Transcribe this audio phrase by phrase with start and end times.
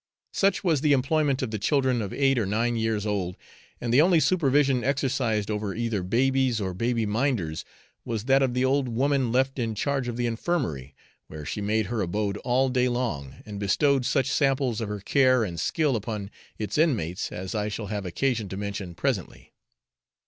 [0.33, 3.37] Such was the employment of the children of eight or nine years old,
[3.79, 7.63] and the only supervision exercised over either babies or 'baby minders'
[8.03, 10.95] was that of the old woman left in charge of the infirmary,
[11.27, 15.43] where she made her abode all day long and bestowed such samples of her care
[15.43, 19.53] and skill upon its inmates as I shall have occasion to mention presently.